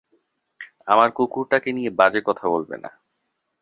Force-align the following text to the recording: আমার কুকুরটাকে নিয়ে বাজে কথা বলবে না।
আমার 0.87 1.09
কুকুরটাকে 1.11 1.69
নিয়ে 1.73 1.91
বাজে 1.91 2.21
কথা 2.25 2.45
বলবে 2.49 2.75
না। 2.77 2.89